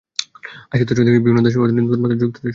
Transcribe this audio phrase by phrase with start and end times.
[0.71, 2.49] আশির দশক থেকে বিভিন্ন দেশের অর্থনীতিতে নতুন মাত্রা যুক্ত হতে শুরু করে।